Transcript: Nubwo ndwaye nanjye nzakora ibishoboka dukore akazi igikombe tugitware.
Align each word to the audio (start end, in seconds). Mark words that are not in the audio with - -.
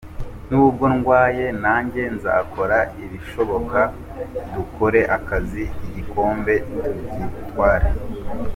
Nubwo 0.49 0.85
ndwaye 0.95 1.45
nanjye 1.63 2.01
nzakora 2.15 2.77
ibishoboka 3.03 3.79
dukore 4.53 5.01
akazi 5.17 5.63
igikombe 5.87 6.53
tugitware. 6.81 7.89